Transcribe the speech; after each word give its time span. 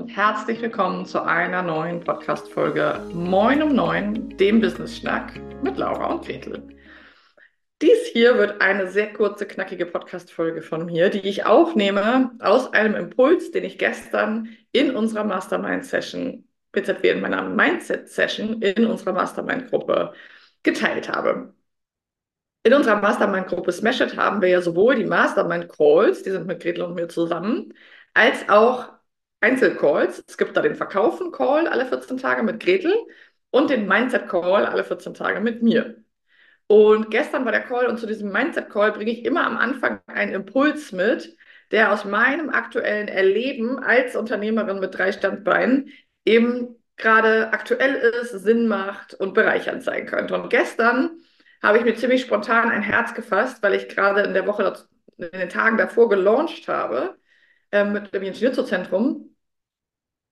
und 0.00 0.16
herzlich 0.16 0.62
willkommen 0.62 1.04
zu 1.04 1.22
einer 1.22 1.62
neuen 1.62 2.00
Podcast-Folge 2.00 3.02
Moin 3.12 3.62
um 3.62 3.74
Neun, 3.74 4.34
dem 4.38 4.58
Business-Schnack 4.58 5.38
mit 5.62 5.76
Laura 5.76 6.06
und 6.06 6.24
Gretel. 6.24 6.66
Dies 7.82 8.06
hier 8.10 8.38
wird 8.38 8.62
eine 8.62 8.88
sehr 8.88 9.12
kurze, 9.12 9.44
knackige 9.44 9.84
Podcast-Folge 9.84 10.62
von 10.62 10.86
mir, 10.86 11.10
die 11.10 11.28
ich 11.28 11.44
aufnehme 11.44 12.30
aus 12.40 12.72
einem 12.72 12.94
Impuls, 12.94 13.50
den 13.50 13.62
ich 13.64 13.76
gestern 13.76 14.48
in 14.72 14.96
unserer 14.96 15.24
Mastermind-Session, 15.24 16.48
BZW 16.72 17.10
in 17.10 17.20
meiner 17.20 17.42
Mindset-Session 17.42 18.62
in 18.62 18.86
unserer 18.86 19.12
Mastermind-Gruppe 19.12 20.14
geteilt 20.62 21.10
habe. 21.10 21.52
In 22.62 22.72
unserer 22.72 23.02
Mastermind-Gruppe 23.02 23.70
Smash 23.70 24.00
It 24.00 24.16
haben 24.16 24.40
wir 24.40 24.48
ja 24.48 24.62
sowohl 24.62 24.94
die 24.94 25.04
Mastermind-Calls, 25.04 26.22
die 26.22 26.30
sind 26.30 26.46
mit 26.46 26.62
Gretel 26.62 26.84
und 26.84 26.94
mir 26.94 27.08
zusammen, 27.08 27.74
als 28.14 28.48
auch 28.48 28.99
Einzelcalls. 29.40 30.22
Es 30.26 30.36
gibt 30.36 30.56
da 30.56 30.62
den 30.62 30.74
Verkaufen-Call 30.74 31.66
alle 31.66 31.86
14 31.86 32.18
Tage 32.18 32.42
mit 32.42 32.60
Gretel 32.60 32.94
und 33.50 33.70
den 33.70 33.86
Mindset-Call 33.88 34.66
alle 34.66 34.84
14 34.84 35.14
Tage 35.14 35.40
mit 35.40 35.62
mir. 35.62 35.96
Und 36.66 37.10
gestern 37.10 37.44
war 37.44 37.52
der 37.52 37.62
Call 37.62 37.86
und 37.86 37.98
zu 37.98 38.06
diesem 38.06 38.30
Mindset-Call 38.30 38.92
bringe 38.92 39.10
ich 39.10 39.24
immer 39.24 39.44
am 39.44 39.56
Anfang 39.56 40.00
einen 40.06 40.34
Impuls 40.34 40.92
mit, 40.92 41.36
der 41.72 41.92
aus 41.92 42.04
meinem 42.04 42.50
aktuellen 42.50 43.08
Erleben 43.08 43.78
als 43.78 44.14
Unternehmerin 44.14 44.78
mit 44.78 44.96
drei 44.96 45.12
Standbeinen 45.12 45.90
eben 46.24 46.76
gerade 46.96 47.52
aktuell 47.52 47.94
ist, 47.94 48.30
Sinn 48.30 48.68
macht 48.68 49.14
und 49.14 49.34
bereichernd 49.34 49.82
sein 49.82 50.06
könnte. 50.06 50.34
Und 50.34 50.50
gestern 50.50 51.10
habe 51.62 51.78
ich 51.78 51.84
mir 51.84 51.94
ziemlich 51.96 52.22
spontan 52.22 52.70
ein 52.70 52.82
Herz 52.82 53.14
gefasst, 53.14 53.62
weil 53.62 53.74
ich 53.74 53.88
gerade 53.88 54.22
in 54.22 54.34
der 54.34 54.46
Woche, 54.46 54.74
in 55.16 55.30
den 55.30 55.48
Tagen 55.48 55.76
davor 55.76 56.08
gelauncht 56.08 56.68
habe 56.68 57.16
äh, 57.72 57.84
mit 57.84 58.12
dem 58.14 58.22
Ingenieurzentrum 58.22 59.29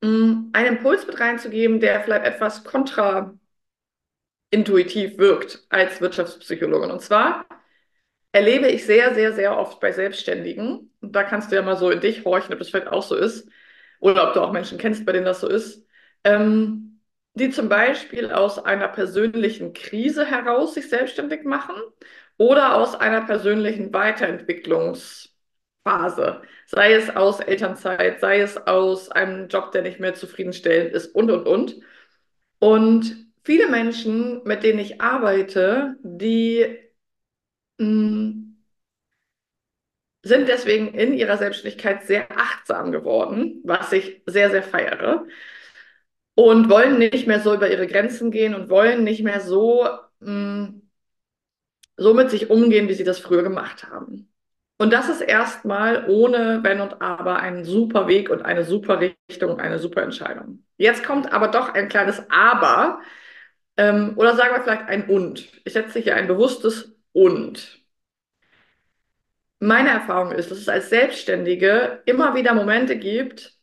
einen 0.00 0.52
Impuls 0.52 1.06
mit 1.06 1.18
reinzugeben, 1.20 1.80
der 1.80 2.00
vielleicht 2.00 2.24
etwas 2.24 2.64
kontraintuitiv 2.64 3.38
wirkt 5.18 5.64
als 5.68 6.00
Wirtschaftspsychologin. 6.00 6.90
Und 6.90 7.02
zwar 7.02 7.46
erlebe 8.32 8.68
ich 8.68 8.86
sehr, 8.86 9.14
sehr, 9.14 9.32
sehr 9.32 9.58
oft 9.58 9.80
bei 9.80 9.92
Selbstständigen, 9.92 10.92
und 11.00 11.16
da 11.16 11.24
kannst 11.24 11.50
du 11.50 11.56
ja 11.56 11.62
mal 11.62 11.76
so 11.76 11.90
in 11.90 12.00
dich 12.00 12.24
horchen, 12.24 12.52
ob 12.52 12.58
das 12.58 12.70
vielleicht 12.70 12.88
auch 12.88 13.02
so 13.02 13.16
ist, 13.16 13.48
oder 14.00 14.28
ob 14.28 14.34
du 14.34 14.40
auch 14.42 14.52
Menschen 14.52 14.78
kennst, 14.78 15.06
bei 15.06 15.12
denen 15.12 15.26
das 15.26 15.40
so 15.40 15.48
ist, 15.48 15.86
ähm, 16.24 17.00
die 17.34 17.50
zum 17.50 17.68
Beispiel 17.68 18.32
aus 18.32 18.58
einer 18.64 18.88
persönlichen 18.88 19.72
Krise 19.72 20.24
heraus 20.26 20.74
sich 20.74 20.88
selbstständig 20.88 21.44
machen 21.44 21.76
oder 22.36 22.76
aus 22.76 22.94
einer 22.94 23.22
persönlichen 23.22 23.92
Weiterentwicklungs- 23.92 25.30
Phase. 25.88 26.42
Sei 26.66 26.92
es 26.94 27.08
aus 27.16 27.40
Elternzeit, 27.40 28.20
sei 28.20 28.40
es 28.40 28.56
aus 28.58 29.10
einem 29.10 29.48
Job, 29.48 29.72
der 29.72 29.82
nicht 29.82 30.00
mehr 30.00 30.14
zufriedenstellend 30.14 30.92
ist 30.94 31.14
und, 31.14 31.30
und, 31.30 31.46
und. 31.46 31.80
Und 32.58 33.26
viele 33.44 33.68
Menschen, 33.68 34.42
mit 34.44 34.62
denen 34.64 34.78
ich 34.80 35.00
arbeite, 35.00 35.96
die 36.02 36.66
mm, 37.78 38.56
sind 40.22 40.48
deswegen 40.48 40.88
in 40.94 41.14
ihrer 41.14 41.38
Selbstständigkeit 41.38 42.04
sehr 42.04 42.30
achtsam 42.36 42.92
geworden, 42.92 43.60
was 43.64 43.92
ich 43.92 44.22
sehr, 44.26 44.50
sehr 44.50 44.62
feiere. 44.62 45.26
Und 46.34 46.68
wollen 46.70 46.98
nicht 46.98 47.26
mehr 47.26 47.40
so 47.40 47.54
über 47.54 47.70
ihre 47.70 47.86
Grenzen 47.86 48.30
gehen 48.30 48.54
und 48.54 48.68
wollen 48.70 49.04
nicht 49.04 49.22
mehr 49.22 49.40
so, 49.40 49.88
mh, 50.20 50.30
mm, 50.32 50.82
so 51.96 52.14
mit 52.14 52.30
sich 52.30 52.50
umgehen, 52.50 52.88
wie 52.88 52.94
sie 52.94 53.04
das 53.04 53.18
früher 53.18 53.42
gemacht 53.42 53.84
haben. 53.90 54.28
Und 54.78 54.92
das 54.92 55.08
ist 55.08 55.20
erstmal 55.20 56.08
ohne 56.08 56.60
Wenn 56.62 56.80
und 56.80 57.02
Aber 57.02 57.40
ein 57.40 57.64
super 57.64 58.06
Weg 58.06 58.30
und 58.30 58.42
eine 58.42 58.64
super 58.64 59.00
Richtung, 59.00 59.58
eine 59.60 59.78
super 59.78 60.02
Entscheidung. 60.02 60.64
Jetzt 60.76 61.04
kommt 61.04 61.32
aber 61.32 61.48
doch 61.48 61.74
ein 61.74 61.88
kleines 61.88 62.22
Aber 62.30 63.00
ähm, 63.76 64.14
oder 64.16 64.36
sagen 64.36 64.54
wir 64.54 64.62
vielleicht 64.62 64.88
ein 64.88 65.08
Und. 65.08 65.48
Ich 65.64 65.72
setze 65.72 65.98
hier 66.00 66.16
ein 66.16 66.28
bewusstes 66.28 66.96
Und. 67.12 67.80
Meine 69.60 69.90
Erfahrung 69.90 70.32
ist, 70.32 70.50
dass 70.50 70.58
es 70.58 70.68
als 70.68 70.90
Selbstständige 70.90 72.02
immer 72.06 72.34
wieder 72.36 72.54
Momente 72.54 72.96
gibt, 72.98 73.58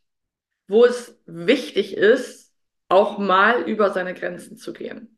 wo 0.67 0.85
es 0.85 1.19
wichtig 1.25 1.95
ist, 1.97 2.53
auch 2.89 3.17
mal 3.17 3.61
über 3.63 3.91
seine 3.91 4.13
Grenzen 4.13 4.57
zu 4.57 4.73
gehen. 4.73 5.14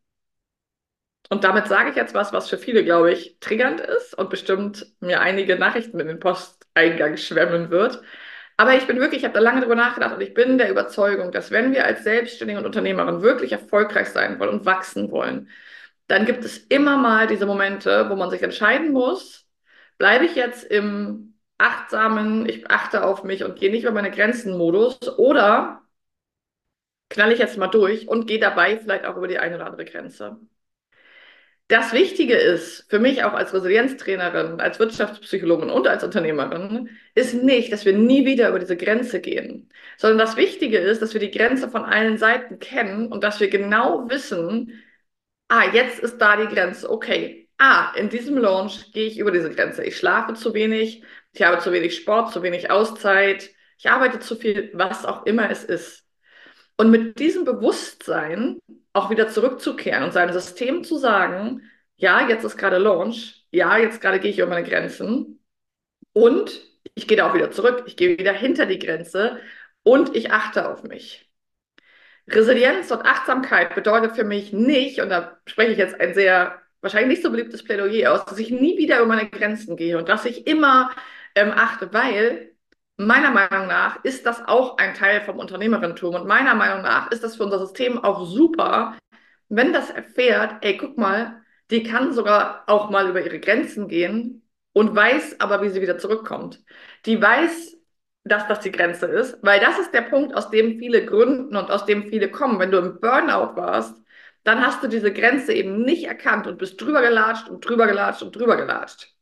Und 1.30 1.44
damit 1.44 1.68
sage 1.68 1.90
ich 1.90 1.96
jetzt 1.96 2.14
was, 2.14 2.32
was 2.34 2.50
für 2.50 2.58
viele, 2.58 2.84
glaube 2.84 3.12
ich, 3.12 3.38
triggernd 3.40 3.82
ist 3.82 4.18
und 4.18 4.30
bestimmt 4.30 4.88
mir 5.02 5.20
einige 5.22 5.58
Nachrichten 5.58 6.00
in 6.00 6.08
den 6.08 6.20
Posteingang 6.20 7.18
schwemmen 7.18 7.70
wird. 7.70 8.02
Aber 8.58 8.76
ich 8.76 8.88
bin 8.88 9.00
wirklich, 9.00 9.20
ich 9.20 9.26
habe 9.26 9.36
da 9.36 9.40
lange 9.42 9.62
drüber 9.62 9.76
nachgedacht 9.76 10.16
und 10.16 10.22
ich 10.22 10.34
bin 10.34 10.58
der 10.58 10.70
Überzeugung, 10.72 11.32
dass 11.32 11.52
wenn 11.52 11.74
wir 11.74 11.86
als 11.86 12.04
Selbstständige 12.04 12.60
und 12.60 12.66
Unternehmerin 12.66 13.22
wirklich 13.22 13.52
erfolgreich 13.52 14.10
sein 14.10 14.40
wollen 14.40 14.50
und 14.52 14.66
wachsen 14.66 15.12
wollen, 15.12 15.50
dann 16.08 16.26
gibt 16.26 16.46
es 16.46 16.58
immer 16.58 16.98
mal 16.98 17.28
diese 17.28 17.46
Momente, 17.46 18.10
wo 18.10 18.16
man 18.16 18.30
sich 18.30 18.42
entscheiden 18.44 18.92
muss, 18.94 19.48
bleibe 19.98 20.26
ich 20.26 20.36
jetzt 20.36 20.64
im 20.64 21.36
achtsamen, 21.58 22.48
ich 22.48 22.70
achte 22.72 23.04
auf 23.04 23.24
mich 23.24 23.44
und 23.44 23.60
gehe 23.60 23.72
nicht 23.72 23.84
über 23.84 23.92
meine 23.94 24.12
Grenzen-Modus 24.12 25.18
oder 25.20 25.84
knall 27.10 27.32
ich 27.34 27.40
jetzt 27.40 27.58
mal 27.58 27.68
durch 27.68 28.08
und 28.08 28.28
gehe 28.28 28.40
dabei 28.40 28.78
vielleicht 28.80 29.06
auch 29.06 29.18
über 29.18 29.28
die 29.28 29.40
eine 29.40 29.56
oder 29.56 29.66
andere 29.66 29.84
Grenze. 29.86 30.40
Das 31.70 31.92
Wichtige 31.92 32.36
ist 32.36 32.86
für 32.90 33.00
mich 33.00 33.24
auch 33.26 33.34
als 33.34 33.54
Resilienztrainerin, 33.54 34.62
als 34.62 34.80
Wirtschaftspsychologin 34.80 35.70
und 35.70 35.86
als 35.88 36.02
Unternehmerin, 36.04 36.90
ist 37.14 37.34
nicht, 37.34 37.74
dass 37.74 37.84
wir 37.84 37.92
nie 37.92 38.26
wieder 38.26 38.48
über 38.50 38.60
diese 38.60 38.78
Grenze 38.78 39.20
gehen, 39.20 39.70
sondern 39.98 40.18
das 40.18 40.38
Wichtige 40.38 40.78
ist, 40.78 41.02
dass 41.02 41.14
wir 41.14 41.20
die 41.20 41.32
Grenze 41.32 41.70
von 41.70 41.84
allen 41.84 42.18
Seiten 42.18 42.60
kennen 42.60 43.12
und 43.12 43.22
dass 43.22 43.42
wir 43.42 43.50
genau 43.50 44.10
wissen, 44.10 44.82
ah, 45.50 45.66
jetzt 45.74 46.00
ist 46.00 46.20
da 46.20 46.38
die 46.38 46.54
Grenze, 46.54 46.90
okay. 46.90 47.50
Ah, 47.58 47.94
in 47.96 48.10
diesem 48.10 48.38
Launch 48.38 48.92
gehe 48.94 49.08
ich 49.08 49.18
über 49.20 49.32
diese 49.32 49.50
Grenze. 49.50 49.84
Ich 49.84 49.98
schlafe 49.98 50.36
zu 50.36 50.54
wenig, 50.54 51.04
ich 51.34 51.42
habe 51.42 51.60
zu 51.60 51.72
wenig 51.72 51.96
Sport, 51.98 52.32
zu 52.32 52.44
wenig 52.44 52.70
Auszeit, 52.72 53.50
ich 53.78 53.90
arbeite 53.90 54.20
zu 54.20 54.36
viel, 54.36 54.72
was 54.74 55.06
auch 55.06 55.26
immer 55.26 55.50
es 55.50 55.64
ist. 55.64 56.06
Und 56.78 56.92
mit 56.92 57.20
diesem 57.20 57.46
Bewusstsein 57.46 58.60
auch 58.98 59.10
wieder 59.10 59.30
zurückzukehren 59.30 60.04
und 60.04 60.14
seinem 60.14 60.34
System 60.34 60.84
zu 60.84 60.98
sagen, 60.98 61.64
ja, 61.98 62.28
jetzt 62.28 62.44
ist 62.44 62.58
gerade 62.58 62.78
Launch, 62.80 63.46
ja, 63.52 63.78
jetzt 63.78 64.02
gerade 64.02 64.20
gehe 64.20 64.32
ich 64.32 64.40
über 64.40 64.48
meine 64.48 64.68
Grenzen 64.68 65.40
und 66.14 66.62
ich 66.96 67.08
gehe 67.08 67.18
da 67.18 67.30
auch 67.30 67.36
wieder 67.36 67.52
zurück, 67.52 67.84
ich 67.88 67.98
gehe 67.98 68.18
wieder 68.18 68.34
hinter 68.34 68.66
die 68.66 68.80
Grenze 68.80 69.40
und 69.84 70.16
ich 70.16 70.32
achte 70.32 70.70
auf 70.70 70.84
mich. 70.84 71.30
Resilienz 72.28 72.92
und 72.92 73.06
Achtsamkeit 73.06 73.74
bedeutet 73.76 74.16
für 74.16 74.26
mich 74.26 74.52
nicht, 74.54 75.00
und 75.00 75.10
da 75.10 75.40
spreche 75.46 75.72
ich 75.72 75.78
jetzt 75.78 76.00
ein 76.00 76.14
sehr 76.14 76.62
wahrscheinlich 76.82 77.10
nicht 77.18 77.24
so 77.24 77.32
beliebtes 77.32 77.64
Plädoyer 77.64 78.14
aus, 78.14 78.26
dass 78.26 78.40
ich 78.40 78.52
nie 78.52 78.78
wieder 78.78 78.98
über 79.00 79.08
meine 79.08 79.30
Grenzen 79.30 79.78
gehe 79.78 79.98
und 79.98 80.10
dass 80.10 80.26
ich 80.26 80.48
immer 80.48 80.92
ähm, 81.36 81.52
achte, 81.52 81.94
weil 81.94 82.52
Meiner 82.98 83.30
Meinung 83.32 83.68
nach 83.68 84.04
ist 84.04 84.26
das 84.26 84.42
auch 84.48 84.78
ein 84.78 84.96
Teil 84.96 85.22
vom 85.22 85.38
Unternehmerentum 85.38 86.16
und 86.16 86.28
meiner 86.28 86.56
Meinung 86.56 86.82
nach 86.82 87.12
ist 87.12 87.24
das 87.24 87.36
für 87.36 87.44
unser 87.44 87.60
System 87.60 88.04
auch 88.04 88.26
super, 88.26 88.98
wenn 89.50 89.72
das 89.72 89.92
erfährt, 89.92 90.56
ey, 90.62 90.78
guck 90.78 90.98
mal, 90.98 91.42
die 91.70 91.84
kann 91.84 92.12
sogar 92.14 92.64
auch 92.68 92.90
mal 92.90 93.08
über 93.10 93.24
ihre 93.24 93.40
Grenzen 93.40 93.88
gehen 93.88 94.48
und 94.74 94.96
weiß 94.96 95.40
aber, 95.40 95.62
wie 95.62 95.70
sie 95.70 95.82
wieder 95.82 96.00
zurückkommt. 96.00 96.64
Die 97.06 97.22
weiß, 97.22 97.78
dass 98.24 98.48
das 98.48 98.62
die 98.62 98.72
Grenze 98.72 99.06
ist, 99.06 99.38
weil 99.44 99.60
das 99.60 99.78
ist 99.80 99.94
der 99.94 100.02
Punkt, 100.02 100.34
aus 100.36 100.50
dem 100.50 100.80
viele 100.80 101.06
gründen 101.06 101.56
und 101.56 101.70
aus 101.72 101.86
dem 101.86 102.08
viele 102.10 102.30
kommen. 102.32 102.60
Wenn 102.60 102.72
du 102.72 102.80
im 102.80 103.00
Burnout 103.00 103.56
warst, 103.56 103.96
dann 104.44 104.66
hast 104.66 104.82
du 104.84 104.88
diese 104.88 105.14
Grenze 105.14 105.54
eben 105.54 105.84
nicht 105.84 106.06
erkannt 106.06 106.48
und 106.48 106.58
bist 106.58 106.82
drüber 106.82 107.02
gelatscht 107.02 107.48
und 107.50 107.62
drüber 107.62 107.86
gelatscht 107.88 108.24
und 108.24 108.36
drüber 108.36 108.58
gelatscht. 108.58 109.14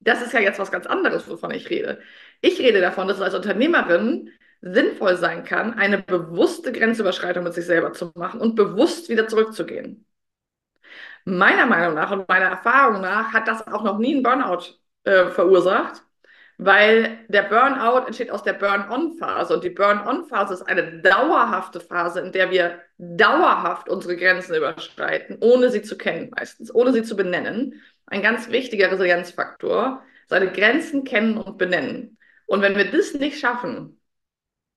Das 0.00 0.22
ist 0.22 0.32
ja 0.32 0.40
jetzt 0.40 0.58
was 0.58 0.70
ganz 0.70 0.86
anderes, 0.86 1.28
wovon 1.28 1.50
ich 1.50 1.70
rede. 1.70 2.00
Ich 2.40 2.58
rede 2.60 2.80
davon, 2.80 3.08
dass 3.08 3.18
es 3.18 3.22
als 3.22 3.34
Unternehmerin 3.34 4.30
sinnvoll 4.60 5.16
sein 5.16 5.44
kann, 5.44 5.74
eine 5.74 5.98
bewusste 6.02 6.72
Grenzüberschreitung 6.72 7.44
mit 7.44 7.54
sich 7.54 7.66
selber 7.66 7.92
zu 7.92 8.12
machen 8.14 8.40
und 8.40 8.54
bewusst 8.56 9.08
wieder 9.08 9.28
zurückzugehen. 9.28 10.04
Meiner 11.24 11.66
Meinung 11.66 11.94
nach 11.94 12.10
und 12.10 12.28
meiner 12.28 12.46
Erfahrung 12.46 13.00
nach 13.02 13.32
hat 13.32 13.48
das 13.48 13.66
auch 13.66 13.84
noch 13.84 13.98
nie 13.98 14.14
einen 14.14 14.22
Burnout 14.22 14.64
äh, 15.04 15.26
verursacht, 15.30 16.02
weil 16.56 17.18
der 17.28 17.42
Burnout 17.42 18.06
entsteht 18.06 18.30
aus 18.30 18.42
der 18.42 18.54
Burn-on-Phase 18.54 19.54
und 19.54 19.62
die 19.64 19.70
Burn-on-Phase 19.70 20.54
ist 20.54 20.62
eine 20.62 21.00
dauerhafte 21.02 21.80
Phase, 21.80 22.20
in 22.20 22.32
der 22.32 22.50
wir 22.50 22.80
dauerhaft 22.98 23.88
unsere 23.88 24.16
Grenzen 24.16 24.56
überschreiten, 24.56 25.38
ohne 25.40 25.70
sie 25.70 25.82
zu 25.82 25.96
kennen 25.96 26.30
meistens, 26.36 26.74
ohne 26.74 26.92
sie 26.92 27.02
zu 27.04 27.14
benennen. 27.16 27.80
Ein 28.06 28.22
ganz 28.22 28.50
wichtiger 28.50 28.90
Resilienzfaktor, 28.90 30.02
seine 30.26 30.50
Grenzen 30.50 31.04
kennen 31.04 31.36
und 31.38 31.58
benennen. 31.58 32.17
Und 32.48 32.62
wenn 32.62 32.76
wir 32.76 32.90
das 32.90 33.12
nicht 33.12 33.38
schaffen, 33.38 34.00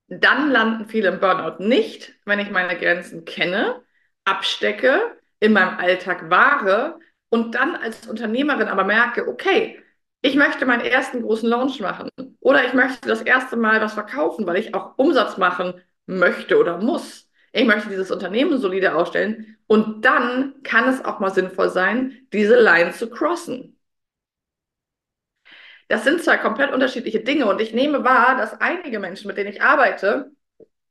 dann 0.08 0.50
landen 0.50 0.86
viele 0.88 1.08
im 1.08 1.20
Burnout 1.20 1.62
nicht, 1.64 2.12
wenn 2.26 2.38
ich 2.38 2.50
meine 2.50 2.78
Grenzen 2.78 3.24
kenne, 3.24 3.82
abstecke, 4.24 5.16
in 5.40 5.54
meinem 5.54 5.78
Alltag 5.78 6.28
wahre 6.28 6.98
und 7.30 7.54
dann 7.54 7.74
als 7.74 8.06
Unternehmerin 8.06 8.68
aber 8.68 8.84
merke, 8.84 9.26
okay, 9.26 9.82
ich 10.20 10.36
möchte 10.36 10.66
meinen 10.66 10.84
ersten 10.84 11.22
großen 11.22 11.48
Launch 11.48 11.80
machen 11.80 12.10
oder 12.40 12.64
ich 12.66 12.74
möchte 12.74 13.08
das 13.08 13.22
erste 13.22 13.56
Mal 13.56 13.80
was 13.80 13.94
verkaufen, 13.94 14.46
weil 14.46 14.58
ich 14.58 14.74
auch 14.74 14.98
Umsatz 14.98 15.38
machen 15.38 15.80
möchte 16.06 16.58
oder 16.58 16.76
muss. 16.76 17.30
Ich 17.52 17.64
möchte 17.64 17.88
dieses 17.88 18.10
Unternehmen 18.10 18.58
solide 18.58 18.94
aufstellen 18.94 19.56
und 19.66 20.04
dann 20.04 20.62
kann 20.62 20.88
es 20.90 21.02
auch 21.04 21.20
mal 21.20 21.32
sinnvoll 21.32 21.70
sein, 21.70 22.26
diese 22.34 22.60
Line 22.60 22.92
zu 22.92 23.08
crossen. 23.08 23.78
Das 25.92 26.04
sind 26.04 26.22
zwei 26.24 26.38
komplett 26.38 26.72
unterschiedliche 26.72 27.20
Dinge 27.20 27.44
und 27.44 27.60
ich 27.60 27.74
nehme 27.74 28.02
wahr, 28.02 28.34
dass 28.38 28.58
einige 28.62 28.98
Menschen, 28.98 29.26
mit 29.26 29.36
denen 29.36 29.50
ich 29.50 29.60
arbeite, 29.60 30.32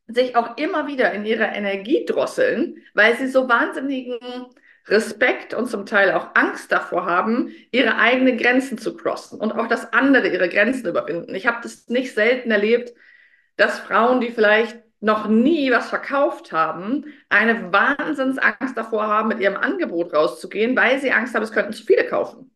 sich 0.06 0.36
auch 0.36 0.58
immer 0.58 0.86
wieder 0.86 1.12
in 1.12 1.26
ihrer 1.26 1.56
Energie 1.56 2.06
drosseln, 2.06 2.78
weil 2.94 3.18
sie 3.18 3.26
so 3.28 3.50
wahnsinnigen 3.50 4.20
Respekt 4.86 5.56
und 5.56 5.66
zum 5.68 5.88
Teil 5.88 6.12
auch 6.12 6.36
Angst 6.36 6.72
davor 6.72 7.08
haben, 7.08 7.52
ihre 7.72 7.96
eigenen 7.98 8.38
Grenzen 8.38 8.78
zu 8.78 8.96
crossen 8.96 9.40
und 9.40 9.54
auch, 9.54 9.66
dass 9.66 9.92
andere 9.92 10.28
ihre 10.28 10.50
Grenzen 10.50 10.88
überwinden. 10.88 11.34
Ich 11.34 11.48
habe 11.48 11.58
das 11.64 11.88
nicht 11.88 12.14
selten 12.14 12.52
erlebt, 12.52 12.94
dass 13.58 13.80
Frauen, 13.80 14.22
die 14.22 14.30
vielleicht 14.30 14.78
noch 15.00 15.28
nie 15.28 15.72
was 15.72 15.90
verkauft 15.90 16.52
haben, 16.52 17.06
eine 17.28 17.74
Wahnsinnsangst 17.74 18.78
davor 18.78 19.08
haben, 19.08 19.30
mit 19.30 19.40
ihrem 19.40 19.58
Angebot 19.58 20.14
rauszugehen, 20.14 20.76
weil 20.76 21.00
sie 21.00 21.12
Angst 21.12 21.34
haben, 21.34 21.42
es 21.42 21.52
könnten 21.52 21.74
zu 21.74 21.84
viele 21.86 22.06
kaufen. 22.06 22.51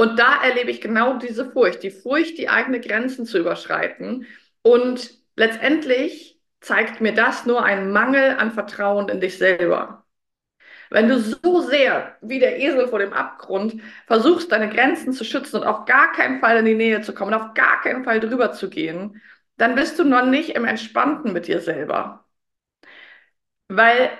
Und 0.00 0.18
da 0.18 0.42
erlebe 0.42 0.70
ich 0.70 0.80
genau 0.80 1.18
diese 1.18 1.50
Furcht, 1.50 1.82
die 1.82 1.90
Furcht, 1.90 2.38
die 2.38 2.48
eigene 2.48 2.80
Grenzen 2.80 3.26
zu 3.26 3.38
überschreiten. 3.38 4.26
Und 4.62 5.10
letztendlich 5.36 6.40
zeigt 6.60 7.02
mir 7.02 7.12
das 7.12 7.44
nur 7.44 7.62
einen 7.64 7.92
Mangel 7.92 8.38
an 8.38 8.50
Vertrauen 8.50 9.10
in 9.10 9.20
dich 9.20 9.36
selber. 9.36 10.06
Wenn 10.88 11.10
du 11.10 11.20
so 11.20 11.60
sehr 11.60 12.16
wie 12.22 12.38
der 12.38 12.58
Esel 12.60 12.88
vor 12.88 12.98
dem 12.98 13.12
Abgrund 13.12 13.82
versuchst, 14.06 14.50
deine 14.50 14.70
Grenzen 14.70 15.12
zu 15.12 15.22
schützen 15.22 15.56
und 15.56 15.64
auf 15.66 15.84
gar 15.84 16.12
keinen 16.12 16.40
Fall 16.40 16.56
in 16.56 16.64
die 16.64 16.74
Nähe 16.76 17.02
zu 17.02 17.12
kommen, 17.12 17.34
auf 17.34 17.52
gar 17.52 17.82
keinen 17.82 18.04
Fall 18.04 18.20
drüber 18.20 18.52
zu 18.52 18.70
gehen, 18.70 19.20
dann 19.58 19.74
bist 19.74 19.98
du 19.98 20.04
noch 20.04 20.24
nicht 20.24 20.56
im 20.56 20.64
Entspannten 20.64 21.34
mit 21.34 21.46
dir 21.46 21.60
selber. 21.60 22.24
Weil 23.68 24.10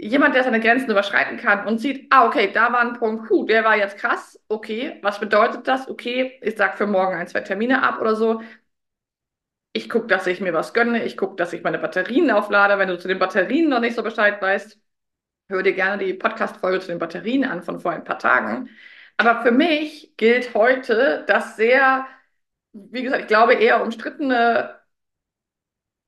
jemand, 0.00 0.34
der 0.34 0.44
seine 0.44 0.60
Grenzen 0.60 0.90
überschreiten 0.90 1.36
kann 1.38 1.66
und 1.66 1.78
sieht, 1.78 2.06
ah, 2.10 2.26
okay, 2.26 2.50
da 2.52 2.72
war 2.72 2.80
ein 2.80 2.94
Punkt, 2.94 3.28
puh, 3.28 3.44
der 3.46 3.64
war 3.64 3.76
jetzt 3.76 3.98
krass, 3.98 4.40
okay, 4.48 4.98
was 5.02 5.20
bedeutet 5.20 5.68
das? 5.68 5.88
Okay, 5.88 6.38
ich 6.42 6.56
sag 6.56 6.76
für 6.78 6.86
morgen 6.86 7.14
ein, 7.16 7.26
zwei 7.28 7.40
Termine 7.40 7.82
ab 7.82 8.00
oder 8.00 8.16
so. 8.16 8.42
Ich 9.72 9.88
gucke, 9.88 10.06
dass 10.08 10.26
ich 10.26 10.40
mir 10.40 10.52
was 10.52 10.74
gönne, 10.74 11.04
ich 11.04 11.16
gucke, 11.16 11.36
dass 11.36 11.52
ich 11.52 11.62
meine 11.62 11.78
Batterien 11.78 12.30
auflade. 12.30 12.78
Wenn 12.78 12.88
du 12.88 12.98
zu 12.98 13.08
den 13.08 13.18
Batterien 13.20 13.68
noch 13.68 13.80
nicht 13.80 13.94
so 13.94 14.02
Bescheid 14.02 14.40
weißt, 14.42 14.80
hör 15.48 15.62
dir 15.62 15.74
gerne 15.74 16.04
die 16.04 16.14
Podcast-Folge 16.14 16.80
zu 16.80 16.88
den 16.88 16.98
Batterien 16.98 17.44
an 17.44 17.62
von 17.62 17.80
vor 17.80 17.92
ein 17.92 18.04
paar 18.04 18.18
Tagen. 18.18 18.70
Aber 19.16 19.42
für 19.42 19.52
mich 19.52 20.14
gilt 20.16 20.54
heute 20.54 21.24
das 21.28 21.56
sehr, 21.56 22.06
wie 22.72 23.02
gesagt, 23.02 23.22
ich 23.22 23.28
glaube 23.28 23.54
eher 23.54 23.82
umstrittene, 23.82 24.80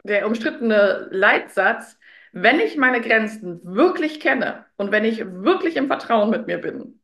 der 0.04 0.26
umstrittene 0.26 1.08
Leitsatz, 1.10 1.98
wenn 2.32 2.60
ich 2.60 2.76
meine 2.76 3.00
Grenzen 3.00 3.60
wirklich 3.62 4.20
kenne 4.20 4.66
und 4.76 4.90
wenn 4.92 5.04
ich 5.04 5.24
wirklich 5.24 5.76
im 5.76 5.86
Vertrauen 5.88 6.30
mit 6.30 6.46
mir 6.46 6.58
bin 6.58 7.00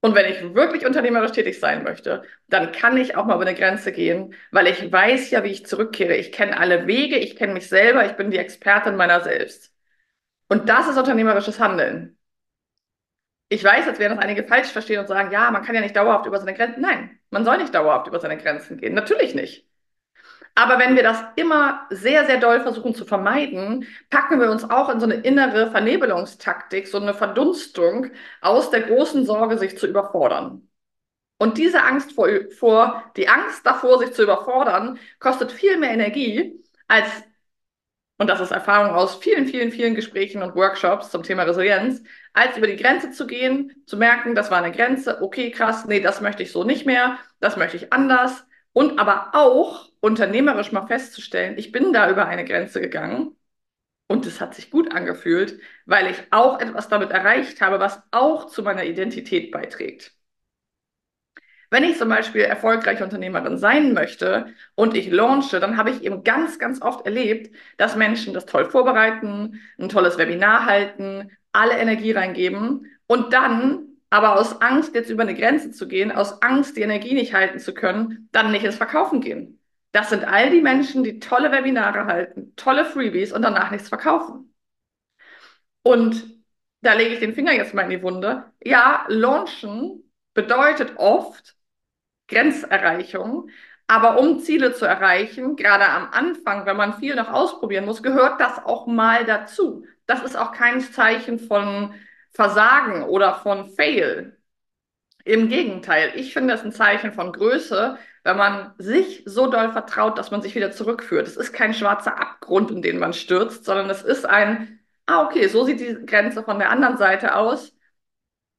und 0.00 0.14
wenn 0.14 0.30
ich 0.30 0.54
wirklich 0.54 0.84
unternehmerisch 0.84 1.32
tätig 1.32 1.58
sein 1.58 1.82
möchte, 1.82 2.24
dann 2.48 2.72
kann 2.72 2.96
ich 2.98 3.16
auch 3.16 3.24
mal 3.24 3.36
über 3.36 3.46
eine 3.46 3.56
Grenze 3.58 3.92
gehen, 3.92 4.34
weil 4.50 4.66
ich 4.66 4.92
weiß 4.92 5.30
ja, 5.30 5.44
wie 5.44 5.50
ich 5.50 5.66
zurückkehre. 5.66 6.14
Ich 6.16 6.32
kenne 6.32 6.58
alle 6.58 6.86
Wege, 6.86 7.16
ich 7.16 7.36
kenne 7.36 7.54
mich 7.54 7.68
selber, 7.68 8.04
ich 8.04 8.12
bin 8.12 8.30
die 8.30 8.38
Expertin 8.38 8.96
meiner 8.96 9.22
selbst. 9.22 9.72
Und 10.48 10.68
das 10.68 10.88
ist 10.88 10.98
unternehmerisches 10.98 11.60
Handeln. 11.60 12.18
Ich 13.48 13.62
weiß, 13.64 13.86
jetzt 13.86 13.98
werden 14.00 14.16
das 14.16 14.24
einige 14.24 14.44
falsch 14.44 14.68
verstehen 14.68 15.00
und 15.00 15.06
sagen, 15.06 15.30
ja, 15.32 15.50
man 15.50 15.62
kann 15.62 15.74
ja 15.74 15.80
nicht 15.80 15.96
dauerhaft 15.96 16.26
über 16.26 16.38
seine 16.38 16.54
Grenzen. 16.54 16.80
Nein, 16.82 17.18
man 17.30 17.44
soll 17.44 17.58
nicht 17.58 17.74
dauerhaft 17.74 18.06
über 18.08 18.20
seine 18.20 18.36
Grenzen 18.38 18.78
gehen. 18.78 18.94
Natürlich 18.94 19.34
nicht. 19.34 19.66
Aber 20.54 20.78
wenn 20.78 20.94
wir 20.94 21.02
das 21.02 21.18
immer 21.36 21.86
sehr, 21.90 22.26
sehr 22.26 22.38
doll 22.38 22.60
versuchen 22.60 22.94
zu 22.94 23.04
vermeiden, 23.04 23.86
packen 24.08 24.40
wir 24.40 24.50
uns 24.50 24.68
auch 24.68 24.88
in 24.88 25.00
so 25.00 25.06
eine 25.06 25.16
innere 25.16 25.70
Vernebelungstaktik, 25.70 26.86
so 26.86 26.98
eine 26.98 27.14
Verdunstung 27.14 28.10
aus 28.40 28.70
der 28.70 28.82
großen 28.82 29.26
Sorge, 29.26 29.58
sich 29.58 29.76
zu 29.78 29.86
überfordern. 29.86 30.68
Und 31.38 31.58
diese 31.58 31.82
Angst 31.82 32.12
vor, 32.12 32.28
vor 32.58 33.04
die 33.16 33.28
Angst 33.28 33.66
davor, 33.66 33.98
sich 33.98 34.12
zu 34.12 34.22
überfordern, 34.22 34.98
kostet 35.18 35.52
viel 35.52 35.78
mehr 35.78 35.90
Energie 35.90 36.62
als 36.88 37.06
und 38.16 38.28
das 38.28 38.40
ist 38.40 38.52
Erfahrung 38.52 38.94
aus 38.94 39.16
vielen, 39.16 39.46
vielen, 39.46 39.72
vielen 39.72 39.94
Gesprächen 39.94 40.42
und 40.42 40.54
Workshops 40.54 41.10
zum 41.10 41.22
Thema 41.24 41.42
Resilienz, 41.42 42.02
als 42.32 42.56
über 42.56 42.68
die 42.68 42.76
Grenze 42.76 43.10
zu 43.10 43.26
gehen, 43.26 43.82
zu 43.86 43.96
merken, 43.96 44.34
das 44.36 44.50
war 44.50 44.58
eine 44.62 44.74
Grenze, 44.74 45.20
okay, 45.20 45.50
krass, 45.50 45.84
nee, 45.86 46.00
das 46.00 46.20
möchte 46.20 46.42
ich 46.44 46.52
so 46.52 46.62
nicht 46.64 46.86
mehr, 46.86 47.18
das 47.40 47.56
möchte 47.56 47.76
ich 47.76 47.92
anders. 47.92 48.46
Und 48.74 48.98
aber 49.00 49.30
auch 49.34 49.90
unternehmerisch 50.00 50.72
mal 50.72 50.86
festzustellen, 50.86 51.56
ich 51.58 51.72
bin 51.72 51.92
da 51.94 52.10
über 52.10 52.26
eine 52.26 52.44
Grenze 52.44 52.80
gegangen 52.82 53.36
und 54.08 54.26
es 54.26 54.40
hat 54.40 54.54
sich 54.54 54.70
gut 54.70 54.92
angefühlt, 54.92 55.60
weil 55.86 56.10
ich 56.10 56.18
auch 56.32 56.60
etwas 56.60 56.88
damit 56.88 57.10
erreicht 57.12 57.60
habe, 57.62 57.80
was 57.80 58.02
auch 58.12 58.46
zu 58.46 58.62
meiner 58.62 58.84
Identität 58.84 59.52
beiträgt. 59.52 60.14
Wenn 61.70 61.84
ich 61.84 61.98
zum 61.98 62.08
Beispiel 62.08 62.42
erfolgreiche 62.42 63.02
Unternehmerin 63.04 63.58
sein 63.58 63.94
möchte 63.94 64.54
und 64.76 64.96
ich 64.96 65.10
launche, 65.10 65.58
dann 65.60 65.76
habe 65.76 65.90
ich 65.90 66.02
eben 66.04 66.22
ganz, 66.22 66.58
ganz 66.58 66.80
oft 66.82 67.04
erlebt, 67.06 67.54
dass 67.78 67.96
Menschen 67.96 68.32
das 68.34 68.46
toll 68.46 68.70
vorbereiten, 68.70 69.60
ein 69.78 69.88
tolles 69.88 70.16
Webinar 70.18 70.66
halten, 70.66 71.30
alle 71.52 71.76
Energie 71.78 72.12
reingeben 72.12 72.86
und 73.06 73.32
dann 73.32 73.93
aber 74.14 74.38
aus 74.38 74.60
Angst, 74.60 74.94
jetzt 74.94 75.10
über 75.10 75.24
eine 75.24 75.34
Grenze 75.34 75.72
zu 75.72 75.88
gehen, 75.88 76.12
aus 76.12 76.40
Angst, 76.40 76.76
die 76.76 76.82
Energie 76.82 77.14
nicht 77.14 77.34
halten 77.34 77.58
zu 77.58 77.74
können, 77.74 78.28
dann 78.30 78.52
nicht 78.52 78.64
ins 78.64 78.76
Verkaufen 78.76 79.20
gehen. 79.20 79.58
Das 79.90 80.10
sind 80.10 80.22
all 80.24 80.50
die 80.50 80.60
Menschen, 80.60 81.02
die 81.02 81.18
tolle 81.18 81.50
Webinare 81.50 82.06
halten, 82.06 82.54
tolle 82.54 82.84
Freebies 82.84 83.32
und 83.32 83.42
danach 83.42 83.72
nichts 83.72 83.88
verkaufen. 83.88 84.54
Und 85.82 86.24
da 86.80 86.92
lege 86.92 87.14
ich 87.14 87.18
den 87.18 87.34
Finger 87.34 87.54
jetzt 87.54 87.74
mal 87.74 87.82
in 87.82 87.90
die 87.90 88.02
Wunde. 88.02 88.52
Ja, 88.62 89.04
launchen 89.08 90.08
bedeutet 90.32 90.92
oft, 90.96 91.56
Grenzerreichung. 92.28 93.48
Aber 93.88 94.20
um 94.20 94.38
Ziele 94.38 94.74
zu 94.74 94.84
erreichen, 94.84 95.56
gerade 95.56 95.88
am 95.88 96.08
Anfang, 96.12 96.66
wenn 96.66 96.76
man 96.76 97.00
viel 97.00 97.16
noch 97.16 97.32
ausprobieren 97.32 97.84
muss, 97.84 98.00
gehört 98.00 98.40
das 98.40 98.64
auch 98.64 98.86
mal 98.86 99.24
dazu. 99.24 99.84
Das 100.06 100.22
ist 100.22 100.36
auch 100.36 100.52
kein 100.52 100.80
Zeichen 100.80 101.40
von 101.40 101.92
Versagen 102.34 103.04
oder 103.04 103.34
von 103.36 103.70
Fail. 103.70 104.38
Im 105.24 105.48
Gegenteil, 105.48 106.12
ich 106.16 106.34
finde 106.34 106.54
das 106.54 106.64
ein 106.64 106.72
Zeichen 106.72 107.12
von 107.12 107.32
Größe, 107.32 107.98
wenn 108.24 108.36
man 108.36 108.74
sich 108.78 109.22
so 109.26 109.46
doll 109.50 109.72
vertraut, 109.72 110.18
dass 110.18 110.30
man 110.30 110.42
sich 110.42 110.54
wieder 110.54 110.70
zurückführt. 110.72 111.26
Es 111.26 111.36
ist 111.36 111.52
kein 111.52 111.74
schwarzer 111.74 112.18
Abgrund, 112.20 112.70
in 112.70 112.82
den 112.82 112.98
man 112.98 113.14
stürzt, 113.14 113.64
sondern 113.64 113.88
es 113.90 114.02
ist 114.02 114.26
ein, 114.26 114.80
ah, 115.06 115.24
okay, 115.24 115.48
so 115.48 115.64
sieht 115.64 115.80
die 115.80 116.06
Grenze 116.06 116.42
von 116.44 116.58
der 116.58 116.70
anderen 116.70 116.98
Seite 116.98 117.36
aus. 117.36 117.74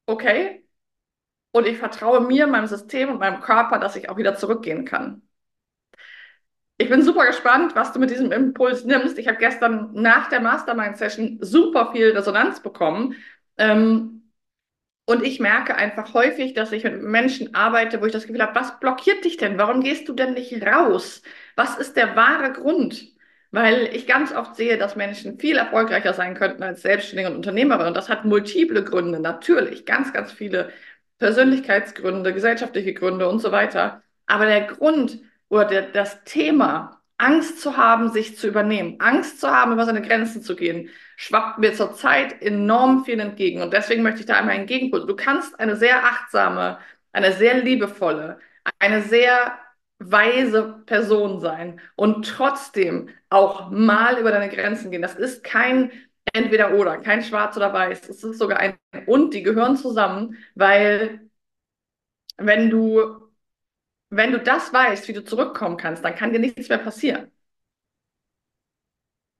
Okay, 0.06 0.66
und 1.56 1.66
ich 1.66 1.78
vertraue 1.78 2.20
mir, 2.20 2.46
meinem 2.46 2.66
System 2.66 3.08
und 3.08 3.18
meinem 3.18 3.40
Körper, 3.40 3.78
dass 3.78 3.96
ich 3.96 4.10
auch 4.10 4.18
wieder 4.18 4.36
zurückgehen 4.36 4.84
kann. 4.84 5.22
Ich 6.76 6.90
bin 6.90 7.02
super 7.02 7.26
gespannt, 7.26 7.74
was 7.74 7.92
du 7.92 7.98
mit 7.98 8.10
diesem 8.10 8.30
Impuls 8.32 8.84
nimmst. 8.84 9.18
Ich 9.18 9.26
habe 9.26 9.38
gestern 9.38 9.90
nach 9.94 10.28
der 10.28 10.40
Mastermind-Session 10.40 11.38
super 11.40 11.92
viel 11.92 12.10
Resonanz 12.10 12.60
bekommen. 12.60 13.14
Ähm, 13.58 14.16
und 15.06 15.24
ich 15.24 15.40
merke 15.40 15.76
einfach 15.76 16.14
häufig, 16.14 16.54
dass 16.54 16.72
ich 16.72 16.84
mit 16.84 17.00
Menschen 17.02 17.54
arbeite, 17.54 18.00
wo 18.00 18.06
ich 18.06 18.12
das 18.12 18.26
Gefühl 18.26 18.42
habe, 18.42 18.58
was 18.58 18.80
blockiert 18.80 19.24
dich 19.24 19.36
denn? 19.36 19.58
Warum 19.58 19.82
gehst 19.82 20.08
du 20.08 20.12
denn 20.14 20.34
nicht 20.34 20.64
raus? 20.66 21.22
Was 21.54 21.78
ist 21.78 21.96
der 21.96 22.16
wahre 22.16 22.52
Grund? 22.52 23.06
Weil 23.52 23.88
ich 23.94 24.06
ganz 24.08 24.32
oft 24.34 24.56
sehe, 24.56 24.78
dass 24.78 24.96
Menschen 24.96 25.38
viel 25.38 25.56
erfolgreicher 25.56 26.12
sein 26.12 26.34
könnten 26.34 26.62
als 26.64 26.82
Selbstständige 26.82 27.30
und 27.30 27.36
Unternehmerin. 27.36 27.86
Und 27.88 27.96
das 27.96 28.08
hat 28.08 28.24
multiple 28.24 28.82
Gründe, 28.84 29.20
natürlich, 29.20 29.86
ganz, 29.86 30.12
ganz 30.12 30.32
viele 30.32 30.70
Persönlichkeitsgründe, 31.18 32.34
gesellschaftliche 32.34 32.92
Gründe 32.94 33.28
und 33.28 33.38
so 33.38 33.52
weiter. 33.52 34.02
Aber 34.26 34.46
der 34.46 34.62
Grund 34.66 35.20
oder 35.48 35.64
der, 35.66 35.82
das 35.82 36.24
Thema, 36.24 36.95
Angst 37.18 37.60
zu 37.60 37.76
haben, 37.76 38.10
sich 38.10 38.36
zu 38.36 38.46
übernehmen, 38.48 38.96
Angst 39.00 39.40
zu 39.40 39.50
haben, 39.50 39.72
über 39.72 39.86
seine 39.86 40.02
Grenzen 40.02 40.42
zu 40.42 40.54
gehen, 40.54 40.90
schwappt 41.16 41.58
mir 41.58 41.72
zurzeit 41.74 42.42
enorm 42.42 43.04
viel 43.04 43.20
entgegen. 43.20 43.62
Und 43.62 43.72
deswegen 43.72 44.02
möchte 44.02 44.20
ich 44.20 44.26
da 44.26 44.36
einmal 44.36 44.56
entgegenpulsen. 44.56 45.08
Du 45.08 45.16
kannst 45.16 45.58
eine 45.58 45.76
sehr 45.76 46.04
achtsame, 46.04 46.78
eine 47.12 47.32
sehr 47.32 47.62
liebevolle, 47.62 48.38
eine 48.78 49.02
sehr 49.02 49.58
weise 49.98 50.82
Person 50.86 51.40
sein 51.40 51.80
und 51.96 52.26
trotzdem 52.28 53.08
auch 53.30 53.70
mal 53.70 54.18
über 54.18 54.30
deine 54.30 54.50
Grenzen 54.54 54.90
gehen. 54.90 55.02
Das 55.02 55.14
ist 55.14 55.42
kein 55.42 55.90
entweder 56.32 56.74
oder, 56.74 56.98
kein 56.98 57.22
schwarz 57.22 57.56
oder 57.56 57.72
weiß. 57.72 58.08
Es 58.08 58.22
ist 58.24 58.38
sogar 58.38 58.58
ein 58.58 58.76
und, 59.06 59.32
die 59.34 59.42
gehören 59.42 59.76
zusammen, 59.76 60.36
weil 60.54 61.20
wenn 62.38 62.70
du, 62.70 63.25
wenn 64.10 64.32
du 64.32 64.40
das 64.40 64.72
weißt, 64.72 65.06
wie 65.08 65.12
du 65.12 65.24
zurückkommen 65.24 65.76
kannst, 65.76 66.04
dann 66.04 66.14
kann 66.14 66.32
dir 66.32 66.38
nichts 66.40 66.68
mehr 66.68 66.78
passieren. 66.78 67.30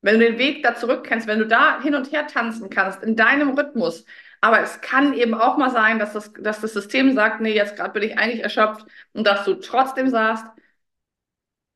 Wenn 0.03 0.21
du 0.21 0.27
den 0.27 0.39
Weg 0.39 0.63
da 0.63 0.75
zurück 0.77 1.05
kennst, 1.05 1.27
wenn 1.27 1.39
du 1.41 1.47
da 1.47 1.83
hin 1.83 1.95
und 1.95 2.13
her 2.13 2.27
tanzen 2.27 2.71
kannst, 2.71 3.03
in 3.03 3.17
deinem 3.17 3.51
Rhythmus, 3.59 4.05
aber 4.41 4.61
es 4.61 4.81
kann 4.81 5.15
eben 5.15 5.35
auch 5.35 5.57
mal 5.57 5.71
sein, 5.71 5.99
dass 5.99 6.13
das, 6.13 6.33
dass 6.35 6.61
das 6.61 6.73
System 6.75 7.15
sagt, 7.15 7.41
nee, 7.41 7.55
jetzt 7.55 7.77
gerade 7.77 7.93
bin 7.93 8.03
ich 8.09 8.19
eigentlich 8.19 8.43
erschöpft 8.43 8.87
und 9.13 9.27
dass 9.27 9.45
du 9.45 9.55
trotzdem 9.55 10.09
sagst, 10.11 10.45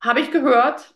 habe 0.01 0.19
ich 0.19 0.31
gehört, 0.31 0.95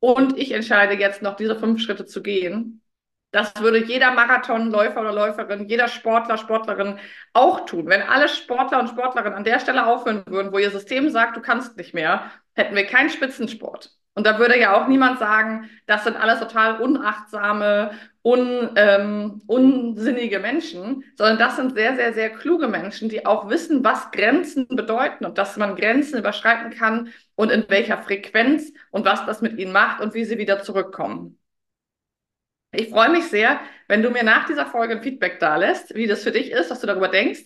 und 0.00 0.38
ich 0.38 0.52
entscheide 0.52 0.94
jetzt 0.94 1.22
noch 1.22 1.36
diese 1.36 1.58
fünf 1.58 1.80
Schritte 1.82 2.06
zu 2.06 2.22
gehen, 2.22 2.82
das 3.30 3.52
würde 3.60 3.84
jeder 3.84 4.12
Marathonläufer 4.12 5.00
oder 5.00 5.12
Läuferin, 5.12 5.68
jeder 5.68 5.88
Sportler, 5.88 6.38
Sportlerin 6.38 6.98
auch 7.32 7.66
tun. 7.66 7.86
Wenn 7.86 8.02
alle 8.02 8.28
Sportler 8.28 8.80
und 8.80 8.88
Sportlerinnen 8.88 9.36
an 9.36 9.44
der 9.44 9.60
Stelle 9.60 9.86
aufhören 9.86 10.24
würden, 10.26 10.52
wo 10.52 10.58
ihr 10.58 10.70
System 10.70 11.10
sagt, 11.10 11.36
du 11.36 11.40
kannst 11.40 11.76
nicht 11.76 11.92
mehr, 11.92 12.30
hätten 12.54 12.74
wir 12.74 12.86
keinen 12.86 13.10
Spitzensport. 13.10 13.90
Und 14.14 14.26
da 14.26 14.38
würde 14.38 14.58
ja 14.58 14.74
auch 14.74 14.88
niemand 14.88 15.18
sagen, 15.18 15.68
das 15.86 16.04
sind 16.04 16.16
alles 16.16 16.40
total 16.40 16.80
unachtsame, 16.80 17.90
un, 18.22 18.70
ähm, 18.76 19.42
unsinnige 19.46 20.38
Menschen, 20.38 21.04
sondern 21.16 21.38
das 21.38 21.56
sind 21.56 21.74
sehr, 21.74 21.96
sehr, 21.96 22.14
sehr 22.14 22.30
kluge 22.30 22.66
Menschen, 22.66 23.10
die 23.10 23.26
auch 23.26 23.50
wissen, 23.50 23.84
was 23.84 24.10
Grenzen 24.12 24.66
bedeuten 24.68 25.26
und 25.26 25.36
dass 25.36 25.58
man 25.58 25.76
Grenzen 25.76 26.18
überschreiten 26.18 26.70
kann 26.70 27.10
und 27.34 27.50
in 27.50 27.66
welcher 27.68 27.98
Frequenz 27.98 28.72
und 28.90 29.04
was 29.04 29.26
das 29.26 29.42
mit 29.42 29.58
ihnen 29.58 29.72
macht 29.72 30.00
und 30.00 30.14
wie 30.14 30.24
sie 30.24 30.38
wieder 30.38 30.62
zurückkommen. 30.62 31.38
Ich 32.72 32.90
freue 32.90 33.10
mich 33.10 33.24
sehr, 33.24 33.60
wenn 33.88 34.02
du 34.02 34.10
mir 34.10 34.22
nach 34.22 34.46
dieser 34.46 34.66
Folge 34.66 34.96
ein 34.96 35.02
Feedback 35.02 35.38
da 35.40 35.56
lässt, 35.56 35.94
wie 35.94 36.06
das 36.06 36.22
für 36.22 36.32
dich 36.32 36.50
ist, 36.50 36.70
was 36.70 36.80
du 36.80 36.86
darüber 36.86 37.08
denkst. 37.08 37.40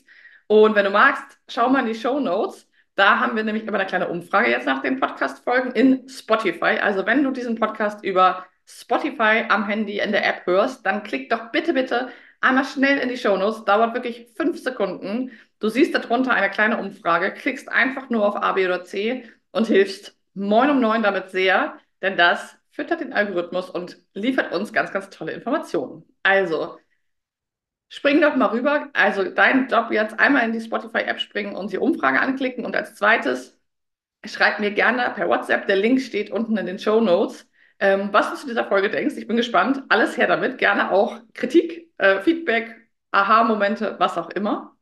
Und 0.47 0.75
wenn 0.75 0.85
du 0.85 0.91
magst, 0.91 1.39
schau 1.49 1.69
mal 1.69 1.81
in 1.81 1.87
die 1.87 1.95
Show 1.95 2.19
Notes. 2.19 2.69
Da 2.97 3.21
haben 3.21 3.37
wir 3.37 3.45
nämlich 3.45 3.65
immer 3.65 3.79
eine 3.79 3.87
kleine 3.87 4.09
Umfrage 4.09 4.51
jetzt 4.51 4.67
nach 4.67 4.83
den 4.83 4.99
Podcast-Folgen 4.99 5.73
in 5.73 6.09
Spotify. 6.09 6.79
Also 6.81 7.07
wenn 7.07 7.23
du 7.23 7.31
diesen 7.31 7.55
Podcast 7.55 8.05
über 8.05 8.47
Spotify 8.67 9.45
am 9.49 9.67
Handy 9.67 10.01
in 10.01 10.13
der 10.13 10.27
App 10.27 10.47
hörst, 10.47 10.85
dann 10.85 11.03
klick 11.03 11.31
doch 11.31 11.53
bitte, 11.53 11.73
bitte 11.75 12.11
einmal 12.41 12.65
schnell 12.65 12.99
in 12.99 13.09
die 13.09 13.17
Show 13.17 13.37
Notes. 13.37 13.65
Dauert 13.65 13.95
wirklich 13.95 14.29
fünf 14.37 14.61
Sekunden. 14.63 15.31
Du 15.61 15.69
siehst 15.69 15.95
darunter 15.95 16.33
eine 16.33 16.51
kleine 16.51 16.79
Umfrage, 16.79 17.33
klickst 17.33 17.69
einfach 17.69 18.11
nur 18.11 18.27
auf 18.27 18.37
A, 18.37 18.53
B 18.53 18.67
oder 18.67 18.85
C 18.85 19.25
und 19.53 19.67
hilfst 19.67 20.17
Moin 20.35 20.71
um 20.71 20.81
neun 20.81 21.03
damit 21.03 21.31
sehr, 21.31 21.79
denn 22.03 22.17
das 22.17 22.57
füttert 22.71 23.01
den 23.01 23.13
Algorithmus 23.13 23.71
und 23.71 23.99
liefert 24.15 24.53
uns 24.53 24.73
ganz, 24.73 24.93
ganz 24.93 25.11
tolle 25.11 25.33
Informationen. 25.33 26.05
Also, 26.23 26.79
spring 27.89 28.21
doch 28.21 28.37
mal 28.37 28.47
rüber. 28.47 28.89
Also, 28.93 29.25
dein 29.25 29.69
Job 29.69 29.91
jetzt 29.91 30.19
einmal 30.19 30.45
in 30.45 30.53
die 30.53 30.61
Spotify-App 30.61 31.21
springen 31.21 31.57
und 31.57 31.73
die 31.73 31.79
Umfrage 31.79 32.21
anklicken. 32.21 32.65
Und 32.65 32.77
als 32.77 32.95
zweites, 32.95 33.59
schreib 34.25 34.61
mir 34.61 34.73
gerne 34.73 35.13
per 35.15 35.29
WhatsApp. 35.29 35.67
Der 35.67 35.77
Link 35.77 36.01
steht 36.01 36.31
unten 36.31 36.57
in 36.57 36.67
den 36.67 36.79
Show 36.79 37.01
Notes. 37.01 37.49
Ähm, 37.81 38.11
was 38.13 38.31
du 38.31 38.37
zu 38.37 38.47
dieser 38.47 38.67
Folge 38.67 38.91
denkst. 38.91 39.17
Ich 39.17 39.27
bin 39.27 39.37
gespannt. 39.37 39.83
Alles 39.89 40.17
her 40.17 40.27
damit. 40.27 40.59
Gerne 40.59 40.91
auch 40.93 41.21
Kritik, 41.35 41.91
äh, 41.99 42.21
Feedback, 42.21 42.77
Aha-Momente, 43.11 43.97
was 43.99 44.19
auch 44.19 44.31
immer. 44.31 44.77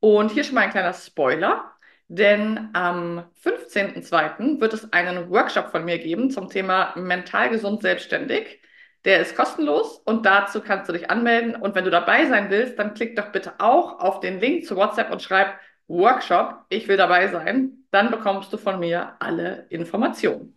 Und 0.00 0.30
hier 0.30 0.44
schon 0.44 0.54
mal 0.54 0.62
ein 0.62 0.70
kleiner 0.70 0.92
Spoiler. 0.94 1.75
Denn 2.08 2.70
am 2.72 3.24
15.02. 3.44 4.60
wird 4.60 4.72
es 4.72 4.92
einen 4.92 5.30
Workshop 5.30 5.70
von 5.70 5.84
mir 5.84 5.98
geben 5.98 6.30
zum 6.30 6.48
Thema 6.48 6.92
mental 6.96 7.50
gesund 7.50 7.82
selbstständig. 7.82 8.60
Der 9.04 9.20
ist 9.20 9.36
kostenlos 9.36 9.98
und 10.04 10.26
dazu 10.26 10.60
kannst 10.60 10.88
du 10.88 10.92
dich 10.92 11.10
anmelden. 11.10 11.56
Und 11.56 11.74
wenn 11.74 11.84
du 11.84 11.90
dabei 11.90 12.26
sein 12.26 12.50
willst, 12.50 12.78
dann 12.78 12.94
klick 12.94 13.16
doch 13.16 13.30
bitte 13.32 13.54
auch 13.58 14.00
auf 14.00 14.20
den 14.20 14.40
Link 14.40 14.66
zu 14.66 14.76
WhatsApp 14.76 15.10
und 15.10 15.22
schreib 15.22 15.54
Workshop, 15.88 16.64
ich 16.68 16.88
will 16.88 16.96
dabei 16.96 17.28
sein. 17.28 17.84
Dann 17.90 18.10
bekommst 18.10 18.52
du 18.52 18.56
von 18.56 18.80
mir 18.80 19.14
alle 19.20 19.66
Informationen. 19.70 20.52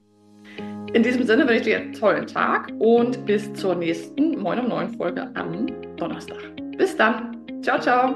In 0.93 1.03
diesem 1.03 1.23
Sinne 1.23 1.43
wünsche 1.43 1.57
ich 1.57 1.63
dir 1.63 1.77
einen 1.77 1.93
tollen 1.93 2.25
Tag 2.25 2.71
und 2.79 3.23
bis 3.25 3.53
zur 3.53 3.75
nächsten 3.75 4.39
Moin 4.39 4.59
um 4.59 4.69
9 4.69 4.95
Folge 4.95 5.29
am 5.35 5.67
Donnerstag. 5.97 6.39
Bis 6.77 6.97
dann. 6.97 7.37
Ciao, 7.61 7.79
ciao. 7.79 8.15